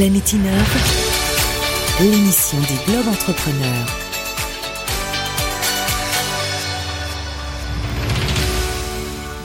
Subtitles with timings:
[0.00, 0.76] Planète Innove,
[2.00, 3.86] l'émission des Globes Entrepreneurs.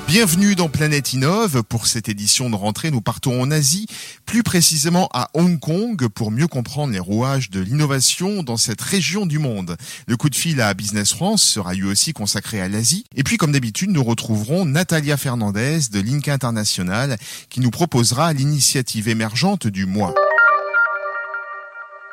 [0.08, 1.62] Bienvenue dans Planète Innove.
[1.64, 3.88] Pour cette édition de rentrée, nous partons en Asie,
[4.26, 9.26] plus précisément à Hong Kong, pour mieux comprendre les rouages de l'innovation dans cette région
[9.26, 9.76] du monde.
[10.08, 13.04] Le coup de fil à Business France sera lui aussi consacré à l'Asie.
[13.14, 17.18] Et puis, comme d'habitude, nous retrouverons Natalia Fernandez de Link International
[17.50, 20.16] qui nous proposera l'initiative émergente du mois.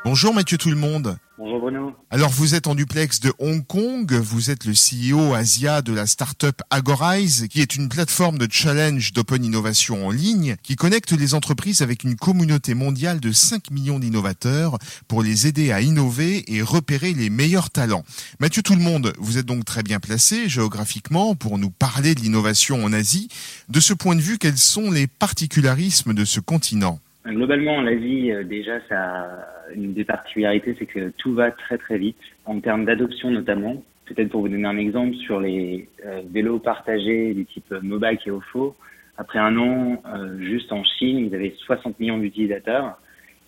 [0.04, 1.16] Bonjour Mathieu tout le monde.
[1.38, 1.92] Bonjour Bruno.
[2.10, 6.08] Alors vous êtes en duplex de Hong Kong, vous êtes le CEO Asia de la
[6.08, 11.34] startup Agorize, qui est une plateforme de challenge d'open innovation en ligne qui connecte les
[11.34, 14.76] entreprises avec une communauté mondiale de 5 millions d'innovateurs
[15.06, 18.04] pour les aider à innover et repérer les meilleurs talents.
[18.40, 22.20] Mathieu tout le monde, vous êtes donc très bien placé géographiquement pour nous parler de
[22.22, 23.28] l'innovation en Asie.
[23.68, 26.98] De ce point de vue, quels sont les particularismes de ce continent?
[27.26, 31.96] Globalement, en Asie, euh, déjà, ça, une des particularités, c'est que tout va très très
[31.96, 33.82] vite, en termes d'adoption notamment.
[34.06, 38.30] Peut-être pour vous donner un exemple, sur les euh, vélos partagés du type Mobile et
[38.30, 38.74] Ofo,
[39.18, 42.98] après un an, euh, juste en Chine, ils avaient 60 millions d'utilisateurs.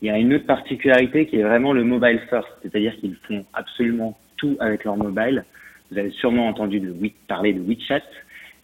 [0.03, 3.45] Il y a une autre particularité qui est vraiment le mobile first, c'est-à-dire qu'ils font
[3.55, 5.45] absolument tout avec leur mobile.
[5.91, 6.95] Vous avez sûrement entendu de,
[7.27, 8.03] parler de WeChat,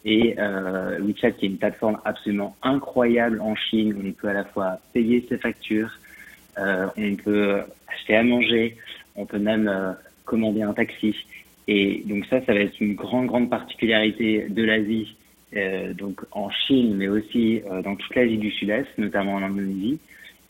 [0.05, 4.33] et euh, WeChat qui est une plateforme absolument incroyable en Chine où on peut à
[4.33, 5.91] la fois payer ses factures,
[6.59, 8.77] euh, on peut acheter à manger,
[9.17, 9.93] on peut même euh,
[10.25, 11.15] commander un taxi.
[11.69, 15.15] Et donc ça, ça va être une grande, grande particularité de l'Asie,
[15.57, 19.99] euh, donc en Chine, mais aussi euh, dans toute l'Asie du Sud-Est, notamment en Indonésie.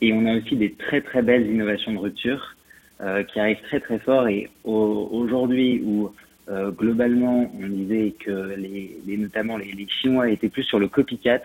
[0.01, 2.57] Et on a aussi des très, très belles innovations de rupture
[3.01, 4.29] euh, qui arrivent très, très fort.
[4.29, 6.11] Et aujourd'hui, où
[6.51, 10.89] euh, globalement, on disait que les, les notamment les, les, Chinois étaient plus sur le
[10.89, 11.43] copycat.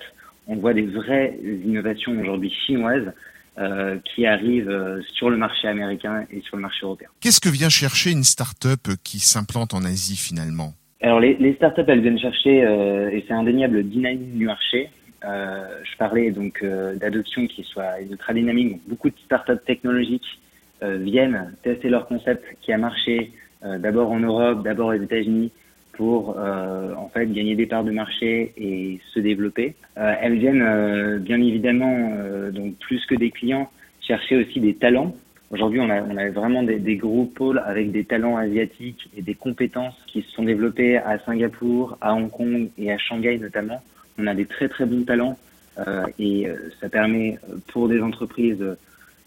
[0.48, 3.12] On voit des vraies innovations aujourd'hui chinoises
[3.58, 7.08] euh, qui arrivent euh, sur le marché américain et sur le marché européen.
[7.22, 10.74] Qu'est-ce que vient chercher une start-up qui s'implante en Asie finalement?
[11.02, 14.90] Alors les, les startups, elles viennent chercher, euh, et c'est indéniable, le dynamisme du marché.
[15.24, 16.64] Je parlais donc
[17.00, 18.72] d'adoption qui soit ultra dynamique.
[18.74, 20.40] Donc, beaucoup de startups technologiques
[20.84, 23.32] viennent tester leur concept qui a marché,
[23.64, 25.52] d'abord en Europe, d'abord aux États-Unis,
[25.96, 29.76] pour euh, en fait gagner des parts de marché et se développer.
[29.98, 32.10] Euh, elles viennent bien évidemment,
[32.52, 33.70] donc plus que des clients,
[34.02, 35.16] chercher aussi des talents.
[35.52, 39.22] Aujourd'hui, on a, on a vraiment des, des, gros pôles avec des talents asiatiques et
[39.22, 43.82] des compétences qui se sont développées à Singapour, à Hong Kong et à Shanghai notamment.
[44.18, 45.38] On a des très très bons talents
[45.88, 46.48] euh, et
[46.82, 47.38] ça permet
[47.68, 48.64] pour des entreprises,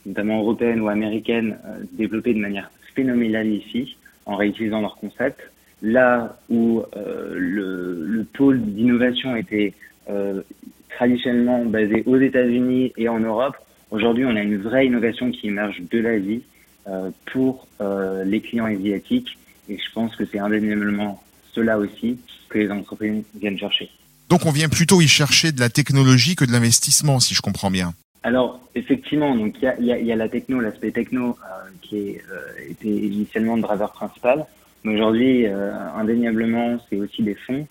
[0.06, 1.56] notamment européennes ou américaines,
[1.92, 3.96] de développer de manière phénoménale ici
[4.28, 5.40] en réutilisant leur concept.
[5.82, 9.74] Là où euh, le, le, pôle d'innovation était
[10.08, 10.42] euh,
[10.90, 13.56] traditionnellement basé aux États-Unis et en Europe,
[13.90, 16.42] aujourd'hui on a une vraie innovation qui émerge de l'Asie
[16.88, 21.22] euh, pour euh, les clients asiatiques et je pense que c'est indéniablement
[21.52, 22.18] cela aussi
[22.48, 23.88] que les entreprises viennent chercher.
[24.28, 27.70] Donc on vient plutôt y chercher de la technologie que de l'investissement, si je comprends
[27.70, 27.94] bien.
[28.22, 31.98] Alors effectivement, donc il y a, y, y a, la techno, l'aspect techno euh, qui
[31.98, 34.44] est, euh, était initialement le driver principal,
[34.82, 37.66] mais aujourd'hui euh, indéniablement c'est aussi des fonds.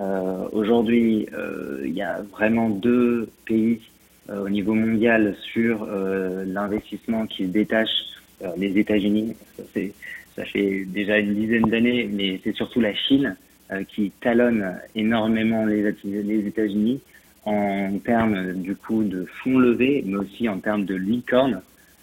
[0.00, 1.26] Euh, aujourd'hui,
[1.84, 3.80] il y a vraiment deux pays
[4.28, 8.04] au niveau mondial sur l'investissement qui se détachent,
[8.56, 9.34] les États-Unis.
[9.56, 9.80] Ça,
[10.36, 13.36] ça fait déjà une dizaine d'années, mais c'est surtout la Chine
[13.88, 17.00] qui talonne énormément les, les États-Unis
[17.48, 21.62] en termes du coup de fonds levés, mais aussi en termes de licorne.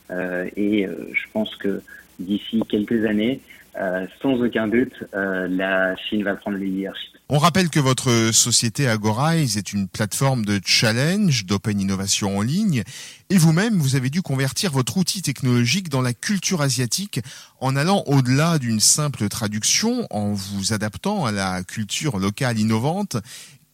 [0.09, 1.81] Euh, et euh, je pense que
[2.19, 3.39] d'ici quelques années,
[3.79, 7.11] euh, sans aucun doute, la Chine va prendre le leadership.
[7.27, 12.83] On rappelle que votre société Agorize est une plateforme de challenge, d'open innovation en ligne,
[13.31, 17.19] et vous-même, vous avez dû convertir votre outil technologique dans la culture asiatique
[17.59, 23.17] en allant au-delà d'une simple traduction, en vous adaptant à la culture locale innovante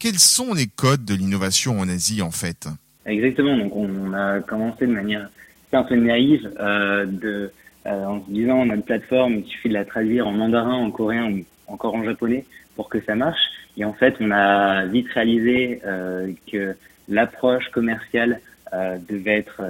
[0.01, 2.67] quels sont les codes de l'innovation en Asie en fait
[3.05, 5.29] Exactement, donc on a commencé de manière
[5.73, 7.51] un peu naïve euh, de,
[7.85, 11.31] euh, en se disant notre plateforme, il suffit de la traduire en mandarin, en coréen
[11.31, 12.45] ou encore en japonais
[12.75, 13.41] pour que ça marche.
[13.77, 16.75] Et en fait, on a vite réalisé euh, que
[17.07, 18.41] l'approche commerciale
[18.73, 19.61] euh, devait être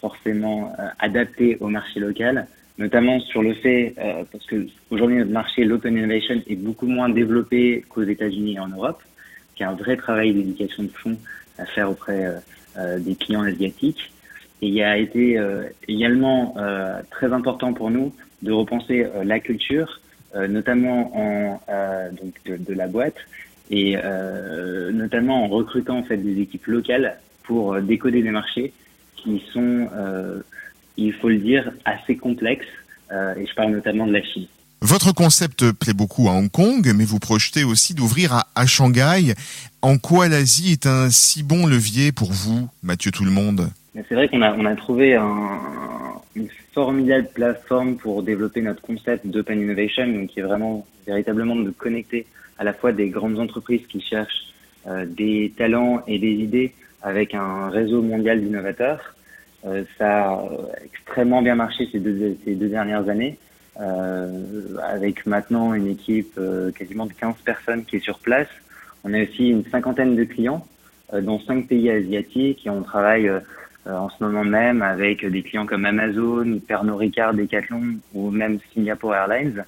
[0.00, 2.46] forcément euh, adaptée au marché local,
[2.78, 7.08] notamment sur le fait, euh, parce que aujourd'hui notre marché, l'open innovation, est beaucoup moins
[7.08, 9.02] développé qu'aux États-Unis et en Europe
[9.60, 11.16] y a un vrai travail d'éducation de fond
[11.58, 12.38] à faire auprès euh,
[12.78, 14.12] euh, des clients asiatiques.
[14.62, 16.54] Et il a été euh, également
[17.10, 20.00] très important pour nous de repenser la culture,
[20.34, 21.60] notamment
[22.46, 23.16] de, de, la boîte
[23.70, 23.96] et
[24.92, 28.72] notamment en recrutant en fait des équipes locales pour décoder des marchés
[29.16, 29.88] qui sont
[30.96, 32.66] il faut le dire, assez complexe,
[33.10, 34.46] et je parle notamment de la Chine.
[34.82, 39.34] Votre concept plaît beaucoup à Hong Kong, mais vous projetez aussi d'ouvrir à, Shanghai.
[39.82, 43.68] En quoi l'Asie est un si bon levier pour vous, Mathieu Tout le Monde
[44.08, 45.60] C'est vrai qu'on a, on a trouvé un,
[46.34, 51.70] une formidable plateforme pour développer notre concept d'open innovation, donc qui est vraiment véritablement de
[51.70, 52.26] connecter
[52.58, 54.54] à la fois des grandes entreprises qui cherchent
[54.86, 56.72] euh, des talents et des idées
[57.02, 59.14] avec un réseau mondial d'innovateurs.
[59.66, 60.48] Euh, ça a
[60.84, 63.36] extrêmement bien marché ces deux, ces deux dernières années,
[63.80, 68.48] avec maintenant une équipe euh, quasiment de 15 personnes qui est sur place.
[69.04, 70.66] On a aussi une cinquantaine de clients,
[71.14, 73.40] euh, dans cinq pays asiatiques, et on travaille euh,
[73.86, 79.14] en ce moment même avec des clients comme Amazon, Pernod Ricard, Decathlon ou même Singapore
[79.14, 79.64] Airlines.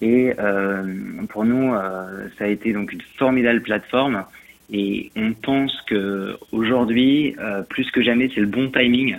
[0.00, 0.84] Et euh,
[1.28, 4.24] pour nous, euh, ça a été donc une formidable plateforme.
[4.70, 9.18] Et on pense que aujourd'hui, euh, plus que jamais, c'est le bon timing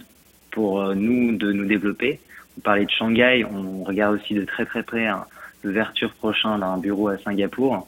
[0.52, 2.20] pour euh, nous de nous développer.
[2.60, 5.24] Vous parlez de Shanghai, on regarde aussi de très très près hein,
[5.64, 7.88] l'ouverture prochain d'un bureau à Singapour,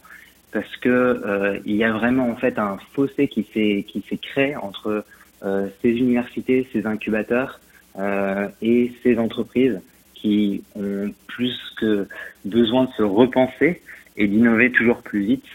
[0.53, 4.55] parce que il y a vraiment en fait un fossé qui s'est qui s'est créé
[4.55, 5.03] entre
[5.43, 7.59] euh, ces universités, ces incubateurs
[7.99, 9.81] euh, et ces entreprises
[10.13, 12.07] qui ont plus que
[12.45, 13.81] besoin de se repenser
[14.15, 15.47] et d'innover toujours plus vite.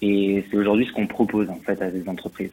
[0.00, 2.52] Et c'est aujourd'hui ce qu'on propose en fait à ces entreprises.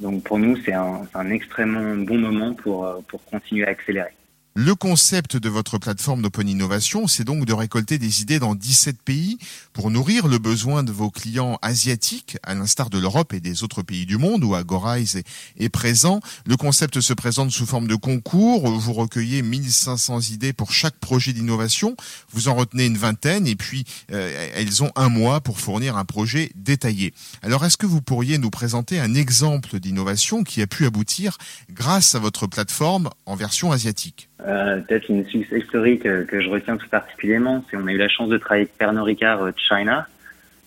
[0.00, 4.10] Donc pour nous, c'est un, un, extrêmement bon moment pour, euh, pour continuer à accélérer.
[4.58, 9.02] Le concept de votre plateforme d'Open Innovation, c'est donc de récolter des idées dans 17
[9.02, 9.36] pays
[9.74, 13.82] pour nourrir le besoin de vos clients asiatiques, à l'instar de l'Europe et des autres
[13.82, 15.20] pays du monde où Agorize
[15.58, 16.20] est, présent.
[16.46, 18.70] Le concept se présente sous forme de concours.
[18.70, 21.94] Vous recueillez 1500 idées pour chaque projet d'innovation.
[22.32, 26.06] Vous en retenez une vingtaine et puis euh, elles ont un mois pour fournir un
[26.06, 27.12] projet détaillé.
[27.42, 31.36] Alors, est-ce que vous pourriez nous présenter un exemple d'innovation qui a pu aboutir
[31.68, 34.25] grâce à votre plateforme en version asiatique?
[34.44, 37.96] Euh, Peut-être une success story que, que, je retiens tout particulièrement, c'est on a eu
[37.96, 40.06] la chance de travailler avec Pernod Ricard euh, China.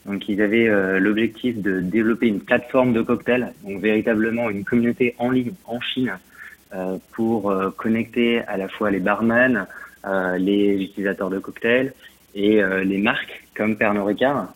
[0.05, 5.15] Donc ils avaient euh, l'objectif de développer une plateforme de cocktails, donc véritablement une communauté
[5.19, 6.17] en ligne en Chine
[6.71, 9.65] euh, pour euh, connecter à la fois les barman,
[10.05, 11.93] euh, les utilisateurs de cocktails
[12.35, 14.53] et les marques comme Pernod Ricard.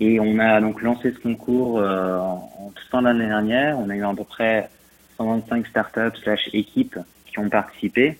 [0.00, 3.78] Et on a donc lancé ce concours en, en fin d'année dernière.
[3.78, 4.70] On a eu à peu près
[5.18, 8.16] 125 startups slash équipes qui ont participé.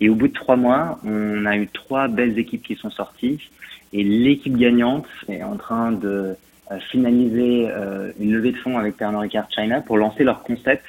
[0.00, 3.38] Et au bout de trois mois, on a eu trois belles équipes qui sont sorties.
[3.92, 6.36] Et l'équipe gagnante est en train de
[6.72, 10.84] euh, finaliser euh, une levée de fonds avec Pernod Ricard China pour lancer leur concept,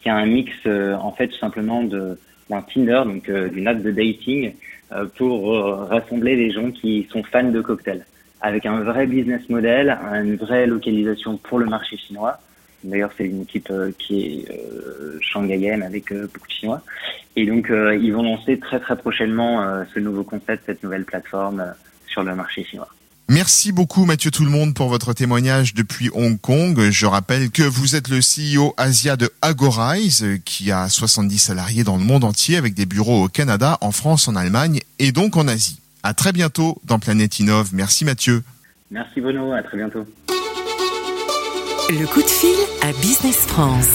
[0.00, 2.18] qui est un mix euh, en fait tout simplement de
[2.48, 4.54] d'un Tinder, donc d'une app de dating,
[5.16, 5.50] pour
[5.88, 8.06] rassembler les gens qui sont fans de cocktails,
[8.40, 12.38] avec un vrai business model, une vraie localisation pour le marché chinois.
[12.84, 16.82] D'ailleurs, c'est une équipe qui est euh, shanghaïenne avec beaucoup de Chinois.
[17.36, 21.04] Et donc, euh, ils vont lancer très très prochainement euh, ce nouveau concept, cette nouvelle
[21.04, 21.72] plateforme euh,
[22.08, 22.88] sur le marché chinois.
[23.28, 26.78] Merci beaucoup Mathieu Tout le Monde pour votre témoignage depuis Hong Kong.
[26.90, 31.96] Je rappelle que vous êtes le CEO Asia de Agorize qui a 70 salariés dans
[31.96, 35.48] le monde entier avec des bureaux au Canada, en France, en Allemagne et donc en
[35.48, 35.80] Asie.
[36.04, 37.70] À très bientôt dans Planète Innove.
[37.72, 38.44] Merci Mathieu.
[38.92, 40.06] Merci Bono, à très bientôt.
[41.88, 43.86] Le coup de fil à Business France.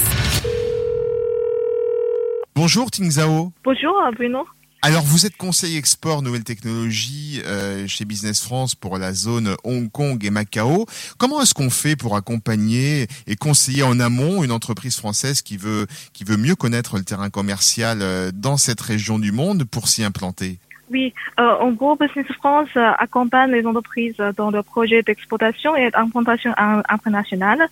[2.55, 3.51] Bonjour Ting Zhao.
[3.65, 4.45] Bonjour Bruno.
[4.81, 9.91] Alors vous êtes conseiller export nouvelles technologies euh, chez Business France pour la zone Hong
[9.91, 10.85] Kong et Macao.
[11.17, 15.85] Comment est-ce qu'on fait pour accompagner et conseiller en amont une entreprise française qui veut
[16.13, 20.05] qui veut mieux connaître le terrain commercial euh, dans cette région du monde pour s'y
[20.05, 20.59] implanter?
[20.91, 25.89] Oui, euh, en gros, Business France euh, accompagne les entreprises dans leurs projets d'exportation et
[25.89, 27.65] d'implantation internationale.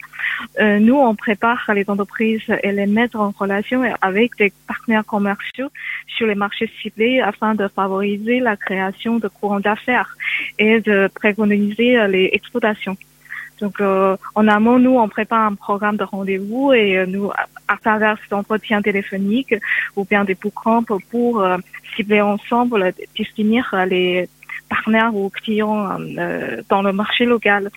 [0.59, 5.69] Euh, nous, on prépare les entreprises et les mettre en relation avec des partenaires commerciaux
[6.07, 10.15] sur les marchés ciblés afin de favoriser la création de courants d'affaires
[10.57, 12.95] et de préconiser les exportations.
[13.61, 17.29] Donc, euh, en amont, nous, on prépare un programme de rendez-vous et euh, nous,
[17.67, 19.55] à, travers cet entretien téléphonique
[19.95, 21.57] ou bien des bootcamps pour euh,
[21.95, 24.29] cibler ensemble, définir les
[24.69, 27.71] partenaires ou clients euh, dans le marché local.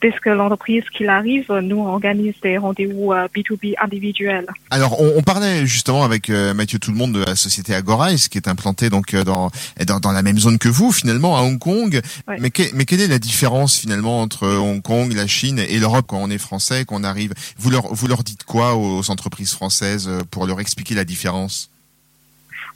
[0.00, 4.46] Dès que l'entreprise qu'il arrive, nous on organise des rendez-vous euh, B2B individuels.
[4.70, 8.28] Alors on, on, parlait justement avec euh, Mathieu Tout le Monde de la société Agorize
[8.28, 9.50] qui est implantée donc euh, dans,
[9.86, 12.00] dans, dans la même zone que vous finalement à Hong Kong.
[12.38, 16.06] Mais, que, mais quelle est la différence finalement entre Hong Kong, la Chine et l'Europe
[16.08, 17.34] quand on est français, qu'on arrive?
[17.58, 21.70] Vous leur vous leur dites quoi aux entreprises françaises pour leur expliquer la différence?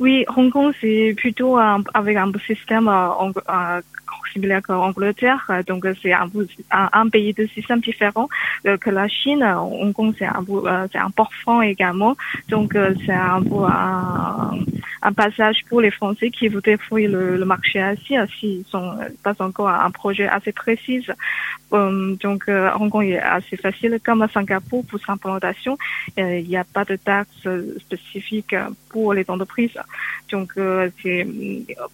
[0.00, 3.80] Oui, Hong Kong, c'est plutôt avec un système euh, euh,
[4.32, 5.50] similaire qu'Angleterre.
[5.66, 8.28] Donc, c'est un, pays de système différent
[8.66, 9.42] euh, que la Chine.
[9.42, 10.44] Hong Kong, c'est un,
[10.92, 12.16] c'est un port franc également.
[12.48, 14.52] Donc, c'est un peu un,
[15.02, 19.68] un passage pour les Français qui voudraient fouiller le, marché asien s'ils sont pas encore
[19.68, 21.06] un projet assez précis.
[21.70, 25.78] donc, Hong Kong est assez facile comme à Singapour pour sa implantation.
[26.16, 27.48] il n'y a pas de taxes
[27.80, 28.54] spécifiques
[28.90, 29.78] pour les entreprises.
[30.30, 30.52] Donc,
[31.02, 31.26] c'est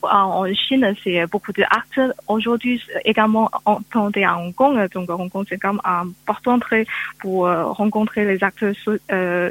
[0.02, 4.88] en Chine, c'est beaucoup d'actes aujourd'hui également implantés à Hong Kong.
[4.92, 6.86] Donc, Hong Kong, c'est comme un porte d'entrée
[7.20, 7.46] pour
[7.82, 8.74] rencontrer les acteurs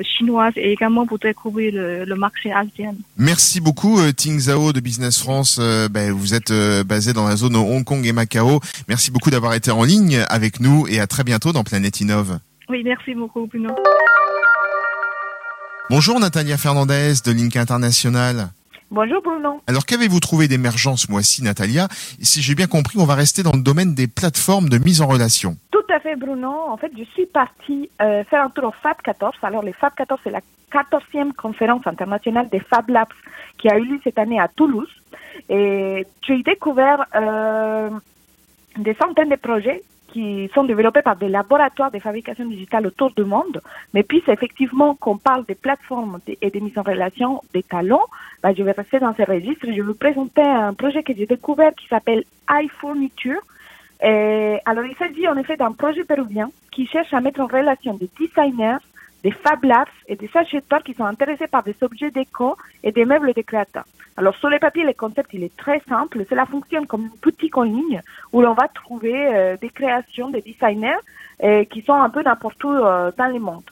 [0.04, 2.94] chinoises et également pour découvrir le, marché asien.
[3.18, 5.58] Merci beaucoup, euh, Ting Zhao de Business France.
[5.60, 8.60] Euh, ben, vous êtes euh, basé dans la zone Hong Kong et Macao.
[8.88, 12.40] Merci beaucoup d'avoir été en ligne avec nous et à très bientôt dans Planète Innove.
[12.70, 13.76] Oui, merci beaucoup, Bruno.
[15.90, 18.50] Bonjour, Natalia Fernandez de Link International.
[18.90, 19.62] Bonjour Bruno.
[19.68, 21.88] Alors qu'avez-vous trouvé d'émergence mois-ci, Natalia?
[22.22, 25.08] Si j'ai bien compris, on va rester dans le domaine des plateformes de mise en
[25.08, 25.58] relation.
[25.72, 26.50] Tout fait Bruno.
[26.50, 29.36] En fait, je suis partie faire un tour au FAB 14.
[29.42, 30.42] Alors les FAB 14, c'est la
[30.74, 33.08] 14e conférence internationale des Fab Labs
[33.58, 34.90] qui a eu lieu cette année à Toulouse.
[35.50, 37.90] Et j'ai découvert euh,
[38.78, 43.24] des centaines de projets qui sont développés par des laboratoires de fabrication digitale autour du
[43.24, 43.62] monde.
[43.94, 48.06] Mais puis, effectivement qu'on parle des plateformes et des mises en relation des talents,
[48.44, 49.66] bah, je vais rester dans ce registre.
[49.66, 53.42] Je vais vous présenter un projet que j'ai découvert qui s'appelle iFurniture.
[54.04, 57.94] Et alors, il s'agit en effet d'un projet péruvien qui cherche à mettre en relation
[57.94, 58.78] des designers,
[59.24, 63.06] des Fab Labs et des acheteurs qui sont intéressés par des objets déco et des
[63.06, 63.86] meubles de créateurs.
[64.18, 66.26] Alors sur les papiers, le concept il est très simple.
[66.30, 70.42] Cela fonctionne comme une boutique en ligne où l'on va trouver euh, des créations des
[70.42, 71.00] designers
[71.44, 73.64] euh, qui sont un peu n'importe où euh, dans le monde.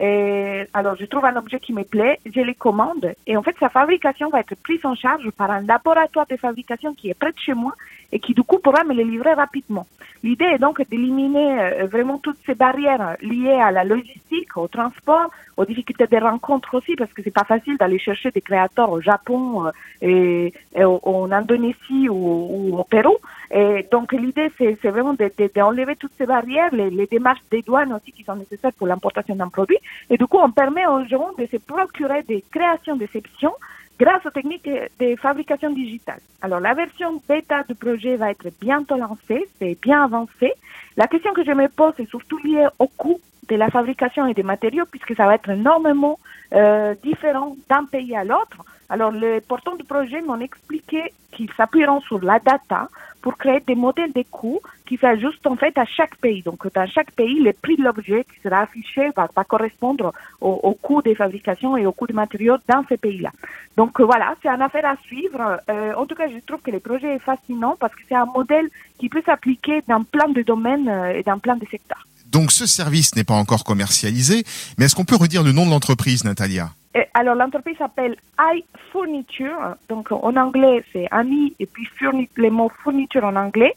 [0.00, 3.56] Et alors, je trouve un objet qui me plaît, je les commande et en fait,
[3.60, 7.32] sa fabrication va être prise en charge par un laboratoire de fabrication qui est près
[7.32, 7.72] de chez moi
[8.12, 9.86] et qui du coup pourra me le livrer rapidement.
[10.22, 15.30] L'idée est donc d'éliminer euh, vraiment toutes ces barrières liées à la logistique, au transport,
[15.58, 19.02] aux difficultés des rencontres aussi, parce que c'est pas facile d'aller chercher des créateurs au
[19.02, 19.70] Japon euh,
[20.00, 23.16] et, en Indonésie ou, au Pérou.
[23.50, 28.10] Et donc l'idée, c'est vraiment d'enlever toutes ces barrières, les, les, démarches des douanes aussi
[28.10, 29.78] qui sont nécessaires pour l'importation d'un produit.
[30.10, 33.52] Et du coup, on permet aux gens de se procurer des créations d'exception
[33.98, 34.68] grâce aux techniques
[35.00, 36.20] de fabrication digitale.
[36.42, 40.52] Alors, la version bêta du projet va être bientôt lancée, c'est bien avancé.
[40.96, 44.34] La question que je me pose est surtout liée au coût de la fabrication et
[44.34, 46.18] des matériaux, puisque ça va être énormément
[46.54, 48.64] euh, différent d'un pays à l'autre.
[48.94, 52.88] Alors, les portants du projet m'ont expliqué qu'ils s'appuieront sur la data
[53.22, 56.42] pour créer des modèles de coûts qui s'ajustent en fait à chaque pays.
[56.42, 61.02] Donc, dans chaque pays, le prix de l'objet qui sera affiché va, correspondre au, coût
[61.02, 63.32] des fabrications et au coût des matériaux dans ces pays-là.
[63.76, 65.60] Donc, euh, voilà, c'est une affaire à suivre.
[65.68, 68.26] Euh, en tout cas, je trouve que le projet est fascinant parce que c'est un
[68.26, 68.68] modèle
[69.00, 72.06] qui peut s'appliquer dans plein de domaines euh, et dans plein de secteurs.
[72.26, 74.44] Donc, ce service n'est pas encore commercialisé,
[74.78, 76.70] mais est-ce qu'on peut redire le nom de l'entreprise, Natalia?
[77.14, 81.88] Alors l'entreprise s'appelle iFurniture, donc en anglais c'est ami et puis
[82.36, 83.74] le mot fourniture en anglais.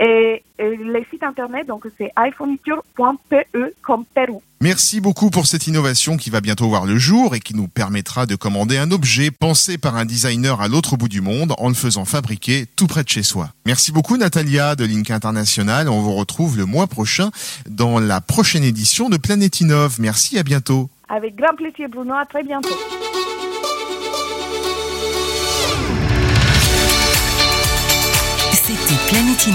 [0.00, 4.42] Et, le site internet donc c'est iFurniture.pe comme Pérou.
[4.60, 8.26] Merci beaucoup pour cette innovation qui va bientôt voir le jour et qui nous permettra
[8.26, 11.74] de commander un objet pensé par un designer à l'autre bout du monde en le
[11.74, 13.50] faisant fabriquer tout près de chez soi.
[13.66, 15.88] Merci beaucoup Natalia de Link International.
[15.88, 17.30] On vous retrouve le mois prochain
[17.68, 19.96] dans la prochaine édition de Planète Innove.
[20.00, 20.90] Merci, à bientôt.
[21.08, 22.14] Avec grand plaisir, Bruno.
[22.14, 22.68] À très bientôt.
[28.52, 29.46] C'était Planète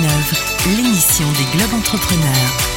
[0.75, 2.73] l'émission des Globes Entrepreneurs.